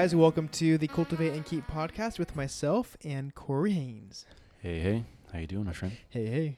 [0.00, 0.14] guys.
[0.14, 4.24] Welcome to the Cultivate and Keep podcast with myself and Corey Haynes.
[4.58, 5.94] Hey, hey, how you doing, my friend?
[6.08, 6.56] Hey, hey.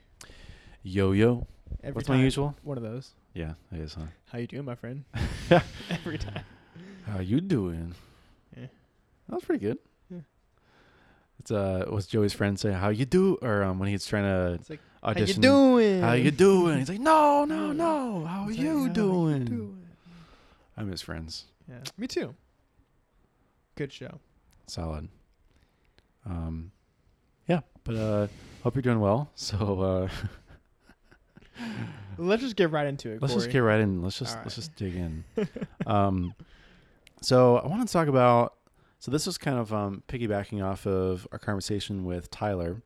[0.84, 1.48] Yo, yo.
[1.82, 2.54] Every What's my usual?
[2.62, 3.10] One of those.
[3.34, 4.04] Yeah, it is, huh?
[4.30, 5.02] How you doing, my friend?
[5.90, 6.44] Every time.
[7.04, 7.96] How you doing?
[8.56, 8.66] Yeah.
[9.28, 9.78] That was pretty good.
[10.08, 10.18] Yeah.
[11.40, 12.70] It's uh, what's Joey's friend say?
[12.70, 13.38] How you do?
[13.42, 15.42] Or um, when he's trying to It's like, audition.
[15.42, 16.00] how you doing?
[16.00, 16.78] How you doing?
[16.78, 18.24] He's like, no, no, no.
[18.24, 19.44] How you like, "How doing?
[19.46, 19.86] doing?"
[20.76, 21.46] I miss friends.
[21.68, 22.36] Yeah, me too.
[23.74, 24.20] Good show.
[24.66, 25.08] Solid.
[26.26, 26.70] Um,
[27.48, 28.26] yeah, but uh,
[28.62, 29.30] hope you're doing well.
[29.36, 30.08] So uh,
[32.18, 33.22] Let's just get right into it.
[33.22, 34.02] let's just get right in.
[34.02, 35.24] Let's just All let's just dig in.
[35.86, 36.34] um,
[37.22, 38.54] so I want to talk about.
[38.98, 42.82] So this was kind of um, piggybacking off of our conversation with Tyler,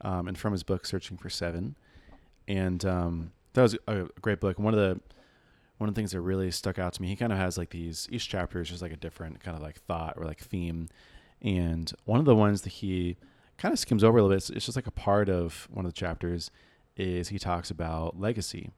[0.00, 1.76] um, and from his book "Searching for Seven.
[2.48, 4.58] and um, that was a great book.
[4.58, 5.00] One of the
[5.78, 7.70] one of the things that really stuck out to me, he kind of has like
[7.70, 10.88] these each chapter is just like a different kind of like thought or like theme,
[11.42, 13.16] and one of the ones that he
[13.58, 14.50] kind of skims over a little bit.
[14.56, 16.50] It's, just like a part of one of the chapters
[16.96, 18.70] is he talks about legacy,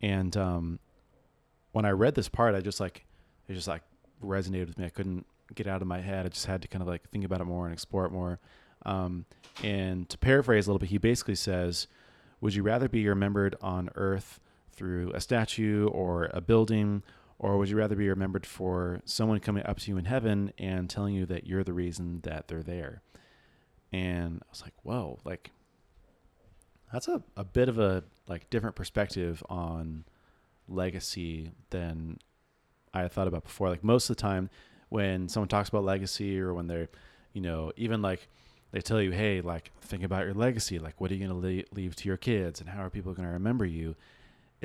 [0.00, 0.78] and um,
[1.72, 3.04] when I read this part, I just like
[3.48, 3.82] it just like
[4.24, 4.86] resonated with me.
[4.86, 6.26] I couldn't get out of my head.
[6.26, 8.38] I just had to kind of like think about it more and explore it more.
[8.84, 9.24] Um,
[9.64, 11.88] and to paraphrase a little bit, he basically says,
[12.40, 14.38] "Would you rather be remembered on Earth
[14.76, 17.02] through a statue or a building,
[17.38, 20.88] or would you rather be remembered for someone coming up to you in heaven and
[20.88, 23.02] telling you that you're the reason that they're there?"
[23.92, 25.50] And I was like, "Whoa!" Like
[26.92, 30.04] that's a, a bit of a like different perspective on
[30.68, 32.18] legacy than
[32.92, 33.68] I had thought about before.
[33.68, 34.50] Like most of the time
[34.88, 36.88] when someone talks about legacy or when they're,
[37.32, 38.28] you know, even like
[38.72, 40.78] they tell you, hey, like think about your legacy.
[40.78, 43.12] Like what are you going to le- leave to your kids and how are people
[43.12, 43.96] going to remember you?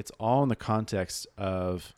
[0.01, 1.93] It's all in the context of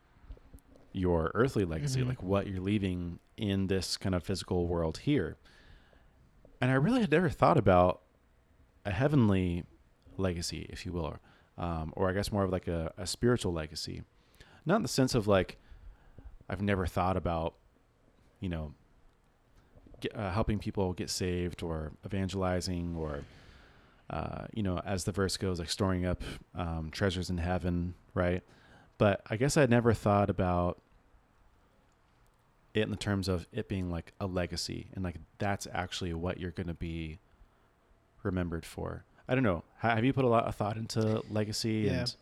[0.92, 2.08] your earthly legacy, Mhm.
[2.10, 5.38] like what you're leaving in this kind of physical world here.
[6.60, 8.02] And I really had never thought about
[8.84, 9.64] a heavenly
[10.18, 11.20] legacy, if you will, or,
[11.58, 14.04] um, or I guess more of like a, a spiritual legacy.
[14.66, 15.58] Not in the sense of like,
[16.50, 17.56] I've never thought about,
[18.42, 18.74] you know,
[20.02, 23.24] get, uh, helping people get saved or evangelizing or,
[24.10, 26.22] uh, you know, as the verse goes, like storing up
[26.56, 28.44] um, treasures in heaven, right?
[28.98, 30.80] But I guess I'd never thought about
[32.74, 36.40] it in the terms of it being like a legacy and like that's actually what
[36.40, 37.20] you're going to be
[38.24, 39.06] remembered for.
[39.28, 39.64] I don't know.
[39.78, 41.84] Have you put a lot of thought into legacy?
[41.86, 41.92] Yeah.
[42.02, 42.16] And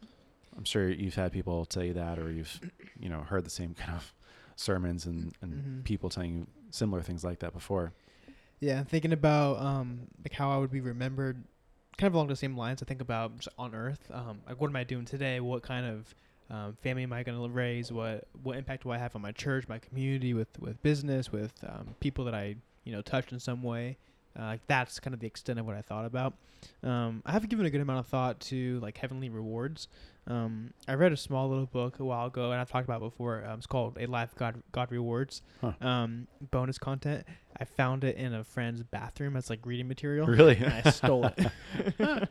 [0.57, 2.59] I'm sure you've had people tell you that, or you've,
[2.99, 4.13] you know, heard the same kind of
[4.55, 5.83] sermons and, and Mhm.
[5.83, 7.93] people telling you similar things like that before.
[8.59, 11.43] Yeah, thinking about um like how I would be remembered,
[11.97, 12.81] kind of along the same lines.
[12.81, 14.09] I think about on Earth.
[14.11, 15.39] Um, like what am I doing today?
[15.39, 16.15] What kind of
[16.49, 17.91] um, family am I going to raise?
[17.91, 21.53] What what impact do I have on my church, my community, with with business, with
[21.67, 23.97] um, people that I you know touched in some way?
[24.37, 26.33] Uh, like that's kind of the extent of what I thought about.
[26.83, 29.87] Um, I have given a good amount of thought to like heavenly rewards.
[30.27, 33.05] Um, I read a small little book a while ago, and I've talked about it
[33.09, 33.43] before.
[33.45, 35.73] Um, it's called "A Life God God Rewards." Huh.
[35.81, 37.25] Um, bonus content.
[37.59, 40.27] I found it in a friend's bathroom as like reading material.
[40.27, 40.55] Really?
[40.57, 41.39] And I stole it.
[41.99, 42.27] I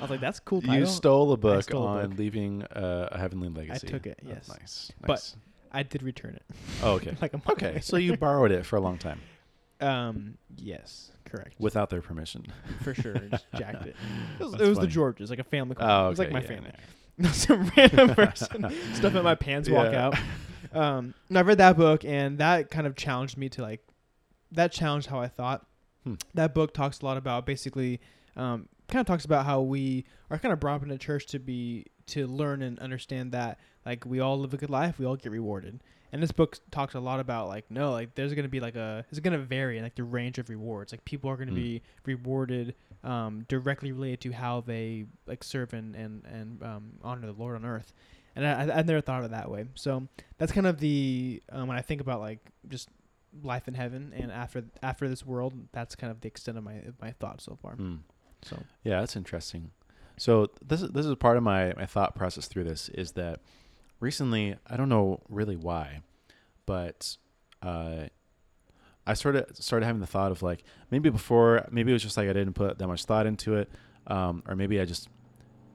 [0.00, 0.76] was like, "That's a cool." Title.
[0.76, 2.18] You stole a book stole a on book.
[2.18, 3.86] leaving uh, a heavenly legacy.
[3.86, 4.48] I took it, Oh, yes.
[4.48, 4.92] nice.
[5.00, 5.34] But-
[5.74, 6.42] I did return it.
[6.82, 7.16] oh, okay.
[7.22, 7.66] like a month Okay.
[7.68, 7.80] later.
[7.80, 9.18] So you borrowed it for a long time
[9.82, 10.38] Um.
[10.56, 11.10] Yes.
[11.24, 11.54] Correct.
[11.58, 12.44] without their permission.
[12.82, 13.96] for sure, just jacked it.
[14.40, 14.86] It was, it was the funny.
[14.88, 15.76] Georges, like a family.
[15.80, 17.32] Oh, Oh, it was like okay, my yeah, family.
[17.32, 20.06] Some random person stuff in my pants, walk Yeah.
[20.08, 20.18] out.
[20.76, 23.80] Um, and I read that book, and that kind of challenged me to like,
[24.50, 25.64] that challenged how I thought.
[26.04, 26.14] Hmm.
[26.34, 28.00] That book talks a lot about basically,
[28.36, 31.26] um, kind of talks about how we are kind of brought up in the church
[31.28, 35.06] to be to learn and understand that like we all live a good life, we
[35.06, 35.80] all get rewarded.
[36.12, 39.04] And this book talks a lot about like no, like there's gonna be like a
[39.10, 40.92] it's gonna vary in like the range of rewards.
[40.92, 41.56] Like people are gonna Hmm.
[41.56, 47.26] be rewarded um, directly related to how they like serve and and and um, honor
[47.26, 47.92] the Lord on earth.
[48.36, 49.66] And I, I, never thought of it that way.
[49.74, 52.88] So that's kind of the um, when I think about like just
[53.42, 56.76] life in heaven and after after this world, that's kind of the extent of my
[57.00, 57.72] my thoughts so far.
[57.72, 57.96] Hmm.
[58.42, 59.70] So Yeah, that's interesting.
[60.16, 63.40] So this is this is part of my, my thought process through this is that
[64.00, 66.00] recently I don't know really why,
[66.66, 67.16] but
[67.62, 68.04] uh,
[69.06, 72.16] I sort of started having the thought of like maybe before maybe it was just
[72.16, 73.70] like I didn't put that much thought into it,
[74.06, 75.08] um, or maybe I just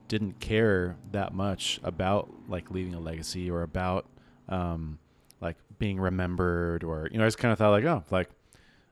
[0.08, 4.06] didn't care that much about like leaving a legacy or about
[4.48, 4.98] um,
[5.40, 8.30] like being remembered or you know I just kind of thought like oh like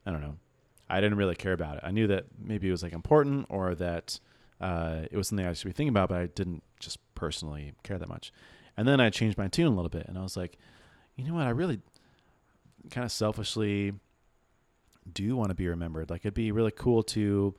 [0.05, 0.37] I don't know
[0.89, 1.83] I didn't really care about it.
[1.85, 4.21] I knew that maybe it was like important or that
[4.61, 7.99] uh, it was something I should be thinking about, but I didn't just personally care
[7.99, 8.33] that much.
[8.77, 10.59] And then I changed my tune a little bit, and I was like,
[11.17, 11.47] you know what?
[11.47, 11.81] I really
[12.91, 13.95] kind of selfishly
[15.11, 16.11] do want to be remembered.
[16.11, 17.55] Like it'd be really cool to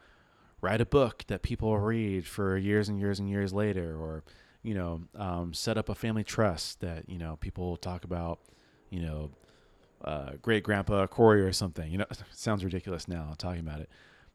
[0.62, 4.24] write a book that people read for years and years and years later, or
[4.64, 8.40] you know, um, set up a family trust that you know people talk about,
[8.90, 9.32] you know,
[10.04, 11.92] uh, great grandpa Corey or something.
[11.92, 13.90] You know, sounds ridiculous now talking about it,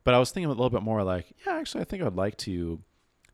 [0.04, 2.36] but I was thinking a little bit more like, yeah, actually, I think I'd like
[2.38, 2.80] to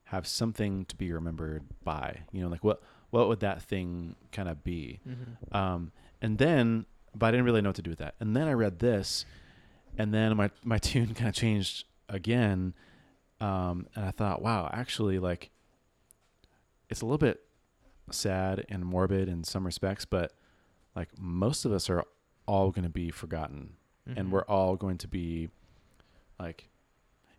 [0.05, 2.21] have something to be remembered by.
[2.33, 5.01] You know, like what what would that thing kind of be?
[5.09, 5.57] Mm-hmm.
[5.57, 6.85] Um, and then,
[7.15, 8.15] but I didn't really know what to do with that.
[8.21, 9.25] And then I read this,
[9.97, 12.75] and then my my tune kind of changed again.
[13.41, 15.51] Um, and I thought, wow, actually, like,
[16.91, 17.41] it's a little bit
[18.11, 20.33] sad and morbid in some respects, but
[20.97, 22.03] like most of us are
[22.47, 23.75] all going to be forgotten,
[24.09, 24.19] Mm-hmm.
[24.19, 25.51] and we're all going to be
[26.39, 26.69] like,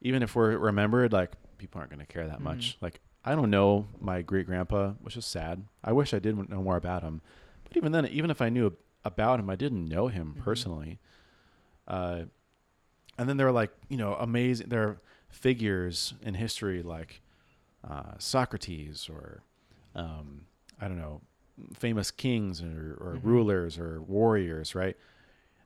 [0.01, 2.77] even if we're remembered, like people aren't going to care that much.
[2.81, 5.63] Like I don't know my great grandpa, which is sad.
[5.83, 7.21] I wish I did know more about him.
[7.65, 8.75] But even then, even if I knew
[9.05, 10.43] about him, I didn't know him Mhm.
[10.43, 10.99] personally.
[11.87, 12.23] Uh,
[13.17, 14.69] and then there are like you know amazing.
[14.69, 17.21] There are figures in history like
[17.87, 19.43] uh, Socrates or
[19.95, 20.45] um,
[20.79, 21.21] I don't know
[21.73, 23.23] famous kings or, or Mhm.
[23.23, 24.95] rulers or warriors, right?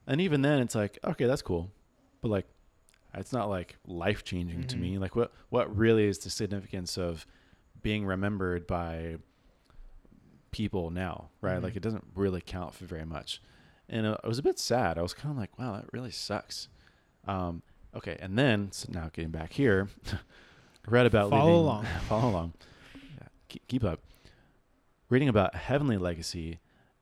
[0.07, 1.71] And even then, it's like okay, that's cool,
[2.21, 2.47] but like
[3.15, 4.79] it's not like life changing to Mhm.
[4.81, 4.97] me.
[4.97, 7.25] Like what what really is the significance of
[7.81, 9.17] being remembered by
[10.51, 11.59] people now, right?
[11.59, 11.63] Mhm.
[11.63, 13.41] Like it doesn't really count for very much.
[13.89, 14.97] And uh, I was a bit sad.
[14.97, 16.67] I was kind of like, wow, that really sucks.
[17.25, 17.63] Um,
[17.95, 19.89] okay, and then so now getting back here,
[20.87, 21.85] read about Follow leaving- along.
[22.07, 22.53] follow along,
[22.95, 23.99] yeah, keep, keep up.
[25.09, 26.59] Reading about heavenly legacy,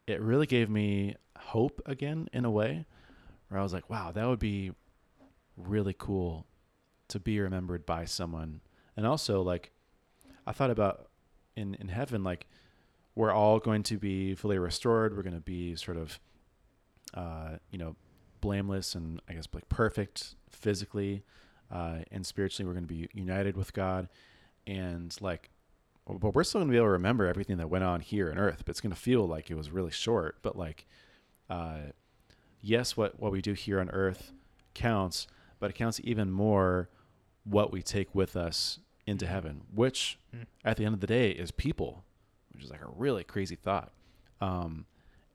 [0.08, 2.86] it really gave me hope again in a way,
[3.50, 4.72] where I was like, wow, that would be
[5.68, 6.46] really cool
[7.08, 8.62] to be remembered by someone,
[8.96, 9.72] and also like,
[10.48, 11.10] I thought about
[11.56, 12.48] in in heaven, like
[13.16, 15.16] we're all going to be fully restored.
[15.16, 16.20] We're going to be sort of,
[17.14, 17.96] uh, you know,
[18.40, 21.24] blameless and I guess like perfect physically
[21.72, 22.68] uh, and spiritually.
[22.68, 24.08] We're going to be united with God,
[24.66, 25.50] and like,
[26.08, 28.38] but we're still going to be able to remember everything that went on here on
[28.38, 28.64] Earth.
[28.66, 30.38] But it's going to feel like it was really short.
[30.42, 30.88] But like,
[31.50, 31.92] uh,
[32.62, 34.32] yes, what what we do here on Earth
[34.74, 35.28] counts,
[35.62, 36.90] but it counts even more
[37.46, 40.46] what we take with us into heaven, which Mm.
[40.66, 42.04] at the end of the day is people,
[42.52, 43.92] which is like a really crazy thought.
[44.42, 44.86] Um,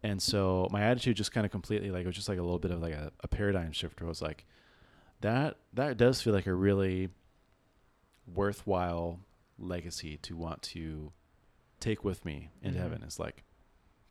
[0.03, 2.59] and so my attitude just kind of completely like it was just like a little
[2.59, 4.45] bit of like a, a paradigm shift where I was like,
[5.23, 7.09] that that does feel like a really
[8.27, 9.21] worthwhile
[9.59, 11.13] legacy to want to
[11.81, 12.83] take with me into Mhm.
[12.83, 13.03] heaven.
[13.03, 13.45] Is like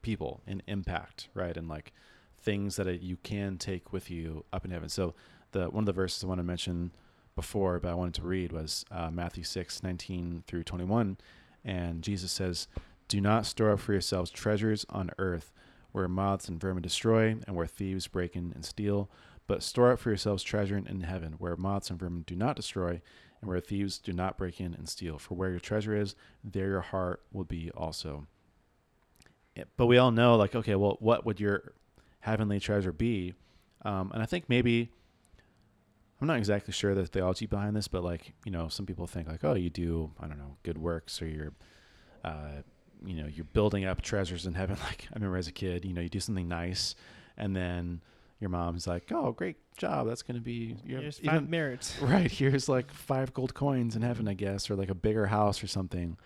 [0.02, 1.56] people and impact, right?
[1.56, 1.94] And like
[2.38, 4.90] things that you can take with you up in heaven.
[4.90, 5.16] So
[5.56, 6.92] the one of the verses I want to mention
[7.36, 11.18] before, but I wanted to read was uh, Matthew 6, 19 through 21.
[11.64, 12.68] And Jesus says,
[13.08, 15.52] Do not store up for yourselves treasures on earth
[15.92, 19.10] where moths and vermin destroy and where thieves break in and steal,
[19.48, 23.02] but store up for yourselves treasure in heaven where moths and vermin do not destroy
[23.40, 25.18] and where thieves do not break in and steal.
[25.18, 28.28] For where your treasure is, there your heart will be also.
[29.78, 31.72] But we all know, like, okay, well, what would your
[32.20, 33.36] heavenly treasure be?
[33.86, 34.90] Um, and I think maybe
[36.22, 39.28] I'm not exactly sure the theology behind this, but like you know, some people think
[39.28, 41.54] like, oh, you do I don't know good works or you're,
[42.24, 42.62] uh,
[43.06, 44.78] you know, you're building up treasures in heaven.
[44.84, 46.96] Like I remember as a kid, you know, you do something nice,
[47.38, 48.02] and then
[48.40, 51.98] your mom's like, oh, great job, that's gonna be your Here's even- five merits.
[52.02, 55.62] right here's like five gold coins in heaven, I guess, or like a bigger house
[55.64, 56.18] or something.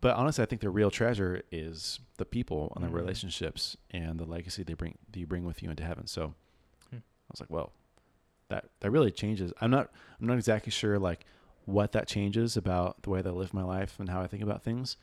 [0.00, 2.94] But honestly, I think the real treasure is the people and the Mhm.
[2.94, 6.06] relationships and the legacy they bring that you bring with you into heaven.
[6.06, 6.34] So
[6.90, 6.96] Hmm.
[6.96, 7.72] I was like, well,
[8.54, 9.52] that that really changes.
[9.60, 11.26] I'm not I'm not exactly sure like
[11.64, 14.42] what that changes about the way that I live my life and how I think
[14.42, 14.96] about things.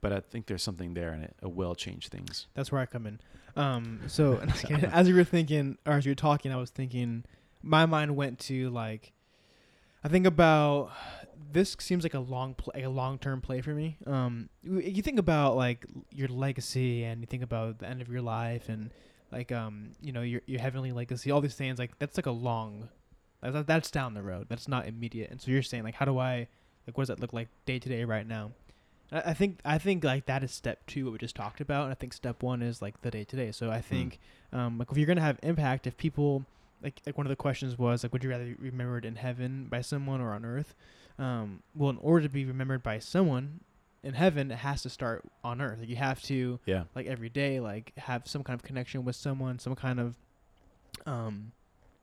[0.00, 2.48] But I think there's something there and it, it will change things.
[2.54, 3.20] That's where I come in.
[3.54, 4.40] Um, so
[4.90, 7.24] as you were thinking, or as you were talking, I was thinking,
[7.62, 9.12] my mind went to like,
[10.02, 10.90] I think about
[11.52, 13.98] this seems like a long play, a long term play for me.
[14.06, 18.08] Um, you you think about like your legacy, and you think about the end of
[18.08, 18.90] your life, and
[19.32, 21.78] like um, you know your your heavenly legacy, all these things.
[21.78, 22.88] Like that's like a long,
[23.42, 24.46] like, that, that's down the road.
[24.48, 25.30] That's not immediate.
[25.30, 26.46] And so you're saying like, how do I,
[26.86, 28.52] like, what does that look like day to day right now?
[29.10, 31.84] I I think I think like that is step two, what we just talked about.
[31.84, 33.52] And I think step one is like the day to day.
[33.52, 34.18] So I think
[34.52, 36.44] um, like if you're gonna have impact, if people
[36.82, 39.66] like like one of the questions was like, would you rather be remembered in heaven
[39.70, 40.74] by someone or on earth?
[41.18, 43.60] Um, well, in order to be remembered by someone
[44.04, 45.78] in heaven, it has to start on earth.
[45.80, 46.84] Like you have to Yeah.
[46.94, 50.14] like every day like have some kind of connection with someone, some kind of
[51.06, 51.52] um,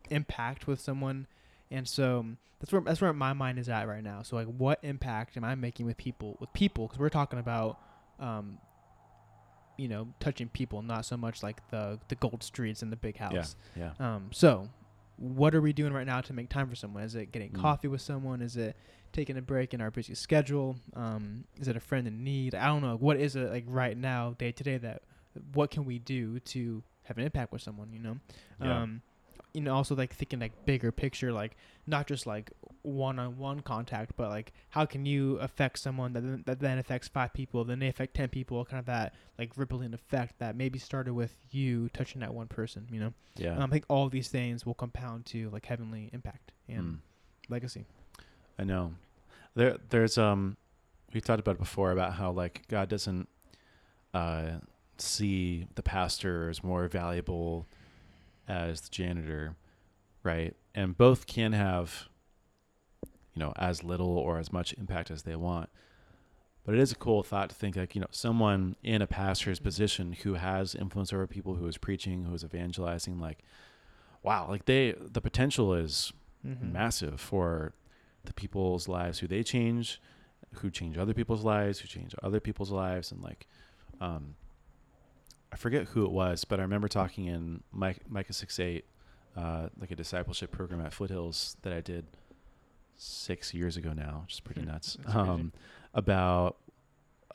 [0.10, 1.28] impact with someone,
[1.72, 2.26] and so
[2.60, 4.22] that's where that's where my mind is at right now.
[4.24, 6.88] So like, what impact am I making with people with people?
[6.88, 7.80] Because we're talking about
[8.20, 8.58] um,
[9.78, 13.18] you know touching people, not so much like the the gold streets and the big
[13.18, 13.56] house.
[13.76, 13.92] Yeah.
[14.00, 14.70] Um, so,
[15.18, 17.04] what are we doing right now to make time for someone?
[17.04, 17.62] Is it getting Mm.
[17.62, 18.42] coffee with someone?
[18.42, 18.76] Is it
[19.12, 20.76] taking a break in our busy schedule?
[20.96, 22.56] Um, is it a friend in need?
[22.56, 22.96] I don't know.
[22.96, 24.78] What is it like right now, day to day?
[24.78, 25.02] That
[25.54, 27.92] what can we do to have an impact with someone?
[27.94, 28.18] You know.
[28.62, 28.82] Yeah.
[28.82, 29.02] Um,
[29.54, 32.52] you know, also like thinking like bigger picture, like not just like
[32.84, 37.34] one-on-one contact, but like how can you affect someone that then, that then affects five
[37.34, 41.14] people, then they affect ten people, kind of that like rippling effect that maybe started
[41.14, 42.88] with you touching that one person.
[42.92, 43.14] You know.
[43.38, 43.56] Yeah.
[43.58, 46.98] Um, I think all these things will compound to like heavenly impact and Mm.
[47.50, 47.86] legacy.
[48.60, 48.94] I know.
[49.56, 50.58] There, there's um,
[51.14, 53.30] we talked about it before about how like God doesn't
[54.14, 54.58] uh
[54.98, 57.66] see the pastor as more valuable
[58.50, 59.56] as the janitor,
[60.24, 60.56] right?
[60.76, 62.10] And both can have,
[63.34, 65.70] you know, as little or as much impact as they want.
[66.66, 69.60] But it is a cool thought to think like you know someone in a pastor's
[69.60, 73.40] position who has influence over people, who is preaching, who is evangelizing, like,
[74.22, 76.12] wow, like they the potential is
[76.48, 76.72] Mm-hmm.
[76.72, 77.74] massive for
[78.30, 80.02] the people's lives who they change,
[80.56, 83.46] who change other people's lives, who change other people's lives, and like,
[84.00, 84.36] um,
[85.52, 88.86] I forget who it was, but I remember talking in Mike, Micah six eight,
[89.36, 92.06] uh, like a discipleship program at Foothills that I did
[92.96, 94.98] six years ago now, which is pretty Hmm, nuts.
[95.08, 95.52] Um,
[95.94, 96.58] about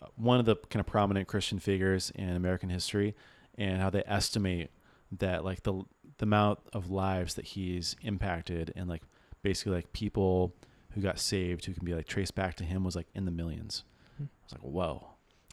[0.00, 3.14] uh, one of the kind of prominent Christian figures in American history,
[3.58, 4.70] and how they estimate
[5.12, 5.82] that like the
[6.18, 9.02] the amount of lives that he's impacted and like
[9.42, 10.54] basically like people
[10.94, 13.30] who got saved who can be like traced back to him was like in the
[13.30, 13.84] millions.
[14.16, 14.24] Hmm.
[14.24, 15.06] I was like, whoa,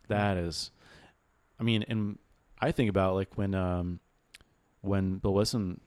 [0.07, 0.71] that is.
[1.59, 2.17] I mean, and
[2.59, 3.99] I think about like when um
[4.81, 5.79] when Bill Wilson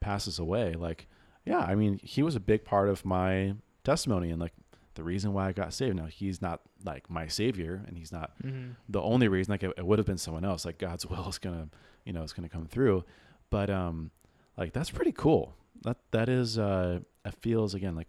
[0.00, 1.06] passes away, like
[1.44, 4.52] yeah, I mean he was a big part of my testimony and like
[4.94, 5.96] the reason why I got saved.
[5.96, 8.72] Now he's not like my savior, and he's not Mm-hmm.
[8.88, 11.38] the only reason like it, it would have been someone else like god's will is
[11.38, 11.68] gonna
[12.04, 13.04] you know is gonna come through
[13.50, 14.10] but um
[14.58, 18.08] like that's pretty cool that that is uh it feels again like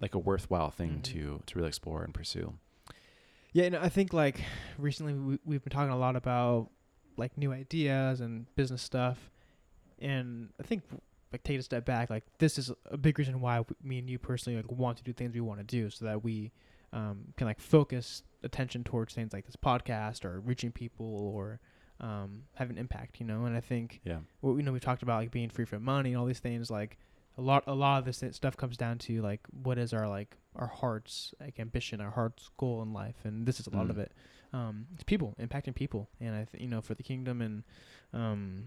[0.00, 1.02] like a worthwhile thing Mhm.
[1.02, 2.54] to to really explore and pursue
[3.52, 4.40] Yeah, and I think like
[4.78, 6.70] recently we, we've been talking a lot about
[7.16, 9.30] like new ideas and business stuff,
[10.00, 10.82] and I think
[11.32, 14.10] like take a step back, like this is a big reason why w- me and
[14.10, 16.50] you personally like want to do things we want to do, so that we
[16.92, 21.60] um, can like focus attention towards things like this podcast or reaching people or
[22.00, 23.44] um, have an impact, you know.
[23.46, 26.10] And I think yeah well, you know, we talked about like being free from money
[26.10, 26.70] and all these things.
[26.70, 26.98] Like
[27.36, 30.36] a lot, a lot of this stuff comes down to like what is our like
[30.56, 33.96] our heart's like ambition, our heart's goal in life, and this is a lot of
[33.96, 34.00] Mm.
[34.02, 34.12] it.
[34.52, 37.64] Um, it's people impacting people, and I think you know for the kingdom and
[38.12, 38.66] um,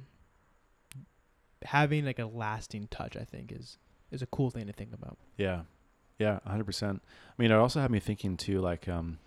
[1.63, 3.15] having like a lasting touch.
[3.15, 3.77] I think is
[4.12, 5.17] is a cool thing to think about.
[5.38, 5.62] yeah
[6.19, 7.00] yeah 100% i
[7.38, 9.19] mean it also had me thinking too like um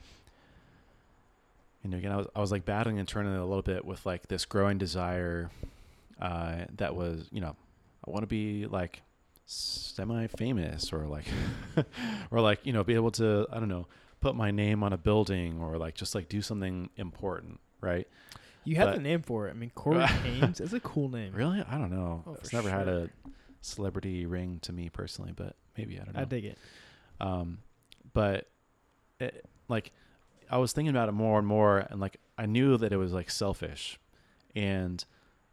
[1.85, 4.27] you know again i was, I was like battling internally a little bit with like
[4.27, 5.51] this growing desire
[6.21, 7.55] uh that was you know
[8.05, 9.03] i want to be like
[9.53, 11.25] semi famous or like
[12.31, 13.87] or like you know be able to i don't know
[14.21, 18.07] put my name on a building or like just like do something important right
[18.65, 19.51] You have But- the name for it.
[19.51, 21.33] I mean, Corey Haynes is a cool name.
[21.35, 23.11] really i don't know Oh, it's never had a
[23.61, 26.59] celebrity ring to me personally but maybe i don't know I dig it.
[27.21, 27.59] um
[28.13, 28.47] but
[29.19, 29.91] it, like
[30.49, 33.13] i was thinking about it more and more and like i knew that it was
[33.13, 33.99] like selfish
[34.55, 35.05] and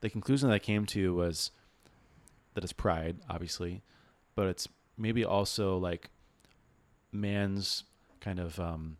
[0.01, 1.50] the conclusion that i came to was
[2.58, 3.84] that it's pride obviously
[4.34, 6.10] but it's maybe also like
[7.12, 7.84] man's
[8.20, 8.98] kind of um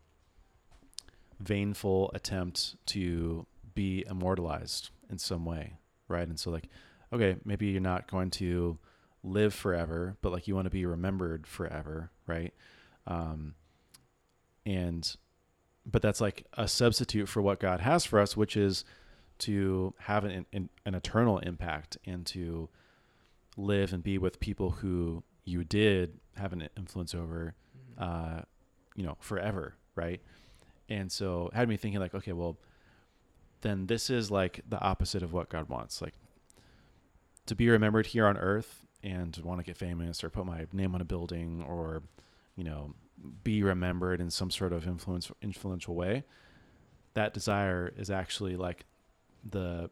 [1.40, 5.74] vainful attempt to be immortalized in some way
[6.08, 6.28] right?
[6.28, 6.68] And so like
[7.12, 8.78] okay maybe you're not going to
[9.24, 12.54] live forever but like you want to be remembered forever right?
[13.08, 13.56] Um
[14.68, 15.16] and
[15.84, 18.86] but that's like a substitute for what god has for us which is
[19.40, 22.70] to have an, an, an eternal impact and to
[23.58, 27.56] live and be with people who you did have an influence over
[27.98, 28.42] uh,
[28.96, 30.22] you know, forever, right?
[30.90, 32.58] And so it had me thinking like, okay, well,
[33.62, 36.02] then this is like the opposite of what God wants.
[36.02, 36.14] Like
[37.46, 40.66] to be remembered here on earth and to want to get famous or put my
[40.74, 42.04] name on a building or,
[42.56, 42.94] you know,
[43.44, 46.24] be remembered in some sort of influence influential way.
[47.14, 48.86] That desire is actually like
[49.48, 49.90] the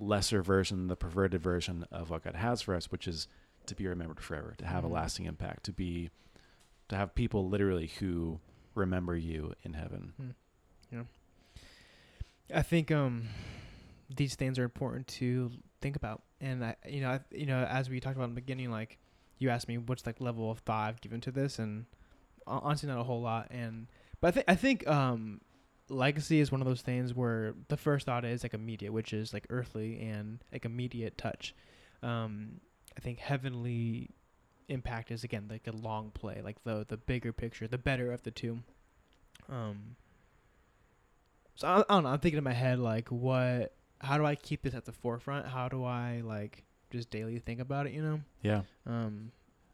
[0.00, 3.28] lesser version, the perverted version of what God has for us, which is
[3.66, 4.88] to be remembered forever, to have Mhm.
[4.88, 6.10] a lasting impact, to be
[6.88, 8.40] to have people literally who
[8.74, 10.34] remember you in heaven.
[10.90, 11.04] Yeah.
[12.52, 13.28] I think um
[14.16, 17.88] these things are important to think about, and I you know I, you know as
[17.88, 18.98] we talked about in the beginning, like
[19.38, 21.86] you asked me what's like level of thought I've given to this, and
[22.46, 23.86] honestly not a whole lot, and
[24.20, 25.40] but I think I think um
[25.90, 29.32] legacy is one of those things where the first thought is like immediate, which is
[29.32, 31.54] like earthly and like immediate touch.
[32.02, 32.60] Um,
[32.96, 34.10] I think heavenly
[34.68, 38.22] impact is again like a long play, like the the bigger picture, the better of
[38.22, 38.60] the two.
[39.48, 39.96] Um.
[41.56, 42.10] So I, I don't know.
[42.10, 43.74] I'm thinking in my head like, what?
[44.00, 45.46] How do I keep this at the forefront?
[45.46, 47.92] How do I like just daily think about it?
[47.92, 48.20] You know.
[48.42, 48.62] Yeah.
[48.86, 49.30] Um,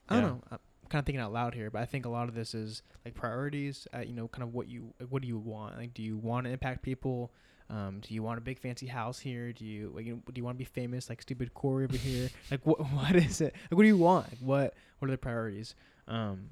[0.09, 0.29] I don't Yeah.
[0.31, 0.59] know.
[0.89, 3.15] Kind of thinking out loud here, but I think a lot of this is like
[3.15, 3.89] priorities.
[3.93, 5.77] At, you know, kind of what you what do you want?
[5.77, 7.33] Like, do you want to impact people?
[7.69, 9.53] Um, do you want a big fancy house here?
[9.53, 10.07] Do you like?
[10.07, 12.29] You know, do you want to be famous like stupid Corey over here?
[12.51, 13.55] Like, what what is it?
[13.71, 14.29] Like, what do you want?
[14.31, 15.75] Like, what what are the priorities?
[16.07, 16.51] Um,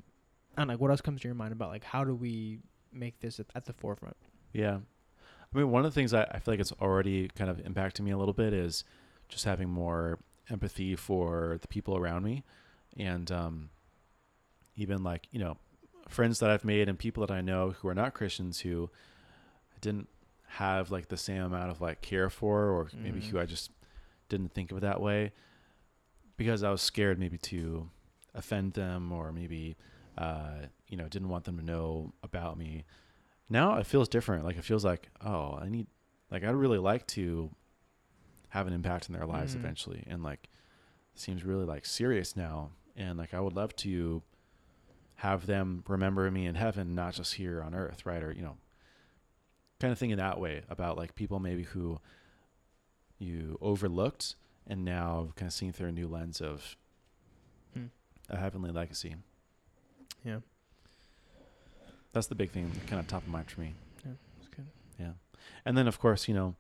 [0.57, 0.65] I.
[0.65, 2.59] Like, what else comes to your mind about like how do we
[2.93, 4.17] make this at, at the forefront?
[4.53, 4.79] Yeah.
[5.55, 8.01] I mean, one of the things I, I feel like it's already kind of impacting
[8.01, 8.83] me a little bit is
[9.29, 10.19] just having more
[10.51, 12.43] empathy for the people around me.
[12.99, 13.71] And um,
[14.77, 15.57] even like, you know,
[16.09, 18.91] friends that I've made and people that I know who are not Christians who
[19.81, 20.09] didn't
[20.49, 23.25] have like the same amount of like care for, or maybe Mhm.
[23.31, 23.71] who I just
[24.29, 25.33] didn't think of it that way
[26.37, 27.89] because I was scared maybe to
[28.35, 29.77] offend them or maybe,
[30.19, 32.85] uh, you know, didn't want them to know about me
[33.51, 34.45] now it feels different.
[34.45, 35.87] Like it feels like, oh, I need,
[36.31, 37.51] like I'd really like to
[38.49, 39.59] have an impact in their lives Mhm.
[39.59, 40.49] eventually, and like
[41.15, 44.23] it seems really like serious now, and like I would love to
[45.17, 48.23] have them remember me in heaven, not just here on earth, right?
[48.23, 48.57] Or you know,
[49.81, 51.99] kind of thinking that way about like people maybe who
[53.19, 54.35] you overlooked,
[54.67, 56.77] and now kind of seeing through a new lens of
[57.75, 57.87] Hmm.
[58.29, 59.17] a heavenly legacy.
[60.25, 60.39] Yeah,
[62.13, 63.75] That's the big thing, kind of top of mind for me.
[64.39, 64.67] it's good.
[64.99, 65.13] Yeah.
[65.65, 66.55] And then, of course, you know,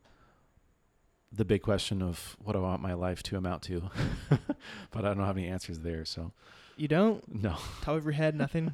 [1.37, 3.91] the big question of what I want my life to amount to.
[4.91, 6.05] but I don't have any answers there.
[6.05, 6.33] So,
[6.77, 8.73] You don't no, top of your head, nothing.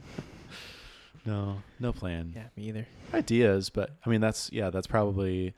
[1.25, 2.33] no, no plan.
[2.35, 2.87] yeah, me either.
[3.15, 5.55] Ideas, but I mean, that's, yeah, that's probably,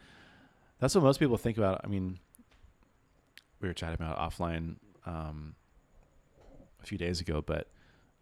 [0.80, 1.80] that's what most people think about.
[1.84, 2.18] I mean,
[3.60, 5.54] we were chatting about it offline um,
[6.82, 7.68] a few days ago, but,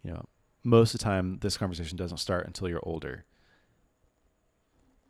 [0.03, 0.25] you know,
[0.63, 3.25] most of the time, this conversation doesn't start until you're older,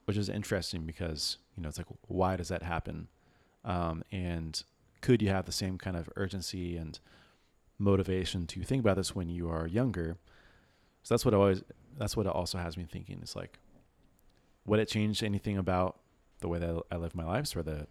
[0.06, 3.08] which is interesting because, you know, it's like, why does that happen?
[3.64, 4.62] Um, and
[5.02, 7.00] could you have the same kind of urgency and
[7.78, 10.18] motivation to think about this when you are younger?
[11.04, 11.64] So that's what I always,
[11.98, 13.20] that's what it also has me thinking.
[13.22, 13.60] It's like,
[14.66, 15.98] would it change anything about
[16.40, 17.88] the way that I live my life or the,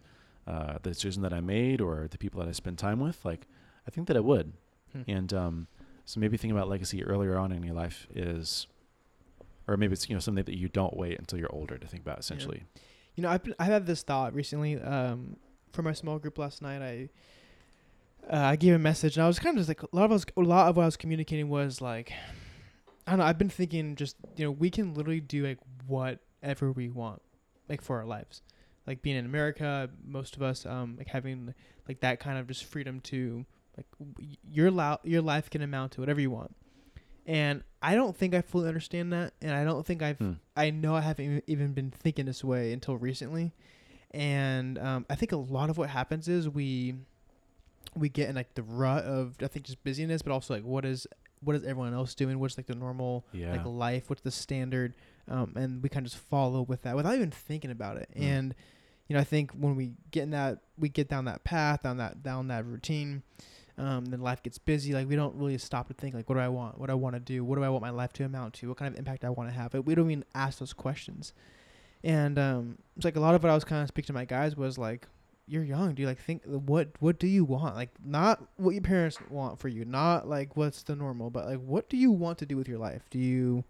[0.47, 3.23] uh, the decision that I made or the people that I spend time with?
[3.25, 3.47] Like,
[3.87, 4.53] I think that it would.
[4.93, 5.01] Hmm.
[5.07, 5.67] And, um,
[6.05, 8.67] so maybe thinking about legacy earlier on in your life is,
[9.67, 12.03] or maybe it's, you know, something that you don't wait until you're older to think
[12.03, 12.63] about essentially.
[13.15, 14.79] You know, I've been, I had this thought recently.
[14.81, 15.37] Um,
[15.71, 17.09] for our small group last night, I
[18.29, 20.11] uh, I gave a message, and I was kind of just like a lot of
[20.11, 22.13] us, a lot of what I was communicating was like,
[23.07, 23.25] I don't know.
[23.25, 25.57] I've been thinking just you know we can literally do like
[25.87, 27.21] whatever we want,
[27.67, 28.41] like for our lives,
[28.85, 29.89] like being in America.
[30.05, 31.53] Most of us, um, like having
[31.87, 35.93] like that kind of just freedom to like w- your lo- your life can amount
[35.93, 36.55] to whatever you want.
[37.25, 40.33] And I don't think I fully understand that, and I don't think I've Hmm.
[40.55, 43.53] I know I haven't even been thinking this way until recently,
[44.11, 46.95] and um, I think a lot of what happens is we
[47.95, 50.85] we get in like the rut of I think just busyness, but also like what
[50.85, 51.07] is
[51.43, 52.39] what is everyone else doing?
[52.39, 53.51] What's like the normal Yeah.
[53.51, 54.09] like life?
[54.09, 54.93] What's the standard?
[55.27, 58.09] Um, and we kind of just follow with that without even thinking about it.
[58.15, 58.21] Mm.
[58.21, 58.55] And
[59.07, 61.97] you know, I think when we get in that, we get down that path, down
[61.97, 63.23] that down that routine.
[63.77, 64.93] Um, then life gets busy.
[64.93, 66.77] Like we don't really stop to think like, what do I want?
[66.77, 67.43] What do I want to do?
[67.43, 68.67] What do I want my life to amount to?
[68.67, 69.73] What kind of impact I want to have?
[69.73, 71.33] We don't even ask those questions.
[72.03, 74.25] And um, it's like a lot of what I was kind of speaking to my
[74.25, 75.07] guys was like,
[75.47, 77.75] you're young, do you like think what what do you want?
[77.75, 81.59] Like not what your parents want for you, not like what's the normal, but like
[81.59, 83.01] what do you want to do with your life?
[83.09, 83.65] Do you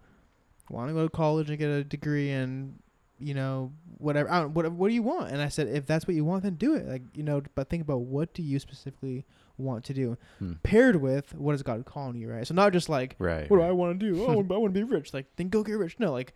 [0.70, 2.78] want to go to college and get a degree and
[3.18, 4.30] you know whatever?
[4.30, 5.32] I don't, what what do you want?
[5.32, 6.86] And I said if that's what you want, then do it.
[6.86, 9.24] Like you know, but think about what do you specifically
[9.58, 10.52] want to do, Hmm.
[10.62, 12.46] paired with what is God calling you, right?
[12.46, 13.50] So not just like Right.
[13.50, 13.62] what do.
[13.62, 14.24] I want to do?
[14.24, 15.12] Oh, I want to be rich.
[15.12, 15.96] Like, then go get rich.
[15.98, 16.32] No, like,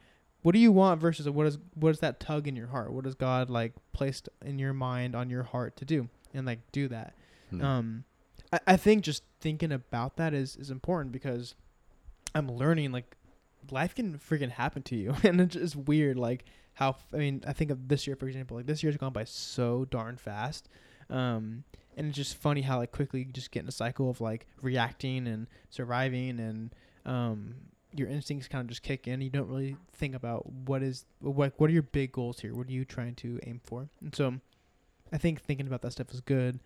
[0.46, 2.92] what do you want versus what is what is that tug in your heart?
[2.92, 6.60] What has God like placed in your mind on your heart to do and like
[6.70, 7.14] do that?
[7.50, 7.64] Hmm.
[7.64, 8.04] Um,
[8.52, 11.56] I, I think just thinking about that is is important because
[12.32, 13.16] I'm learning like
[13.72, 17.52] life can freaking happen to you, and it's just weird like how I mean I
[17.52, 20.68] think of this year for example like this year's gone by so darn fast.
[21.10, 21.64] Um,
[21.96, 24.46] and it's just funny how like quickly you just get in a cycle of like
[24.62, 26.72] reacting and surviving and
[27.04, 27.56] um
[27.98, 31.52] your instincts kind of just kick in you don't really think about what is what
[31.56, 34.34] what are your big goals here what are you trying to aim for and so
[35.12, 36.60] i think thinking about that stuff is good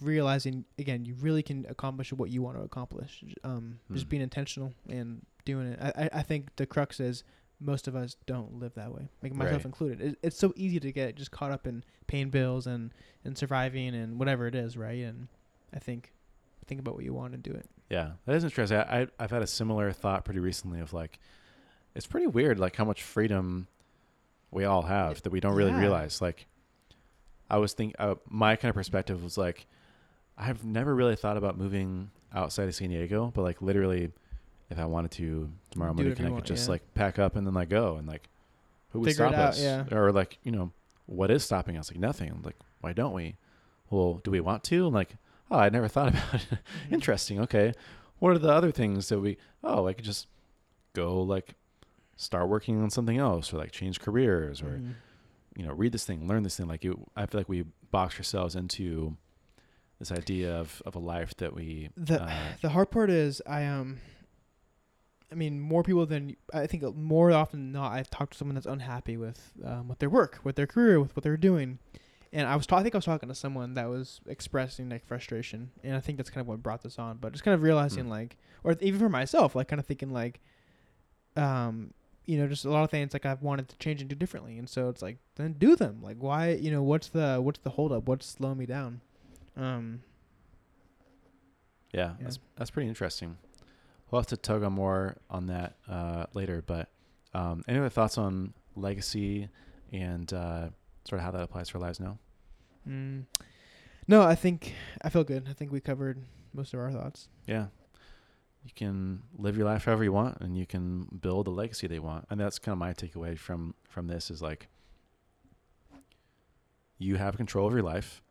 [0.00, 4.10] realizing again you really can accomplish what you want to accomplish um just Hmm.
[4.10, 7.24] being intentional and doing it I, I i think the crux is
[7.60, 9.66] most of us don't live that way, like myself Right.
[9.66, 10.00] included.
[10.00, 12.92] It, it's so easy to get just caught up in paying bills and
[13.24, 14.98] and surviving and whatever it is, right?
[15.04, 15.28] And
[15.72, 16.12] I think
[16.72, 17.68] think about what you want and do it.
[17.90, 18.78] Yeah, that is interesting.
[18.78, 21.18] I, I I've had a similar thought pretty recently of like,
[21.94, 23.66] it's pretty weird like how much freedom
[24.50, 25.80] we all have that we don't really Yeah.
[25.80, 26.22] realize.
[26.22, 26.46] Like,
[27.50, 29.66] I was think uh, my kind of perspective was like,
[30.38, 34.10] I've never really thought about moving outside of San Diego, but like literally,
[34.70, 36.72] if I wanted to tomorrow morning, whatever can you I want, could just yeah.
[36.72, 38.26] like pack up and then like go and like,
[38.90, 39.60] who would Figure stop out, us?
[39.62, 39.84] yeah.
[39.92, 40.72] Or like you know,
[41.04, 41.90] what is stopping us?
[41.90, 42.40] Like nothing.
[42.42, 43.36] Like why don't we?
[43.90, 44.86] Well, do we want to?
[44.86, 45.16] And like,
[45.52, 46.46] oh, I never thought about it.
[46.50, 46.92] Mhm.
[46.92, 47.40] Interesting.
[47.40, 47.72] Okay.
[48.18, 49.36] What are the other things that we?
[49.62, 50.26] Oh, I could just
[50.94, 51.54] go like
[52.16, 54.94] start working on something else, or like change careers, or Mhm.
[55.56, 56.68] you know, read this thing, learn this thing.
[56.68, 59.16] Like you, I feel like we box ourselves into
[59.98, 61.90] this idea of of a life that we.
[61.96, 63.98] The uh, the hard part is I um
[65.30, 68.54] I mean more people than I think more often than not I've talked to someone
[68.54, 71.78] that's unhappy with um, with their work, with their career, with what they're doing.
[72.34, 75.04] And I was ta- I think I was talking to someone that was expressing like
[75.04, 77.18] frustration, and I think that's kind of what brought this on.
[77.18, 78.10] But just kind of realizing Hmm.
[78.10, 80.40] like, or even for myself, like kind of thinking like,
[81.36, 81.92] um,
[82.24, 84.56] you know, just a lot of things like I've wanted to change and do differently,
[84.58, 86.00] and so it's like then do them.
[86.02, 88.08] Like why, you know, what's the what's the holdup?
[88.08, 89.00] What's slowing me down?
[89.56, 90.02] Um,
[91.92, 92.24] yeah, Yeah.
[92.24, 93.36] that's that's pretty interesting.
[94.10, 96.62] We'll have to tug on more on that uh, later.
[96.66, 96.88] But
[97.34, 99.48] um, any other thoughts on legacy
[99.90, 100.68] and uh,
[101.04, 102.18] sort of how that applies to our lives now?
[102.88, 103.24] Mm.
[104.08, 105.46] No, I think I feel good.
[105.48, 107.28] I think we covered most of our thoughts.
[107.46, 107.66] Yeah.
[108.64, 111.98] You can live your life however you want and you can build the legacy they
[111.98, 112.26] want.
[112.30, 114.68] And that's kind of my takeaway from from this is like
[116.98, 118.22] you have control of your life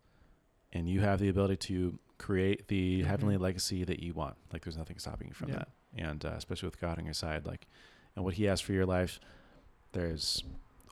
[0.72, 3.06] and you have the ability to create the Mhm.
[3.06, 4.38] heavenly legacy that you want.
[4.54, 5.56] Like there's nothing stopping you from Yeah.
[5.60, 5.70] that.
[5.98, 7.68] And uh, especially with God on your side like
[8.16, 9.20] and what he has for your life
[9.94, 10.44] there's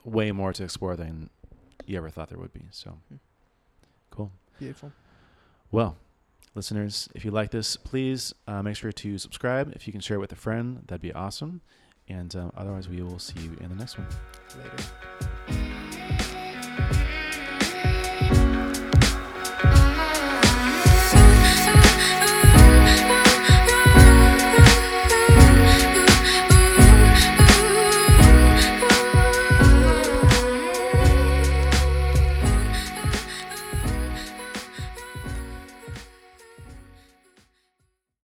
[0.04, 1.30] way more to explore than
[1.90, 2.64] you ever thought there would be.
[2.70, 3.18] So Mm.
[4.10, 4.32] cool.
[4.58, 4.92] Beautiful.
[5.72, 5.96] Well,
[6.54, 9.72] listeners, if you like this, please uh, make sure to subscribe.
[9.74, 11.60] If you can share it with a friend, that'd be awesome.
[12.08, 14.08] And uh, otherwise, we will see you in the next one.
[14.58, 15.79] Later.